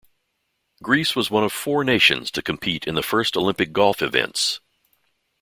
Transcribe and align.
Greece 0.81 1.15
was 1.15 1.29
one 1.29 1.43
of 1.43 1.53
four 1.53 1.83
nations 1.83 2.31
to 2.31 2.41
compete 2.41 2.87
in 2.87 2.95
the 2.95 3.03
first 3.03 3.37
Olympic 3.37 3.71
golf 3.71 4.01
events. 4.01 4.59